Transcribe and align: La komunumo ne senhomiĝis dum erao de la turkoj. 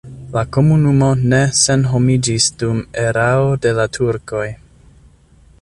La 0.35 0.41
komunumo 0.55 1.09
ne 1.33 1.41
senhomiĝis 1.59 2.49
dum 2.63 2.81
erao 3.05 3.55
de 3.67 3.77
la 3.81 3.89
turkoj. 3.99 4.47